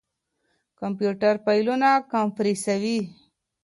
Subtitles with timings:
[0.79, 2.97] کمپيوټر فايلونه کمپريسوي.